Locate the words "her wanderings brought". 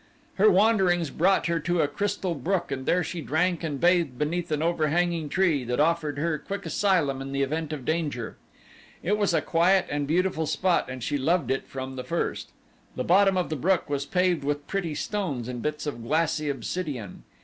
0.37-1.45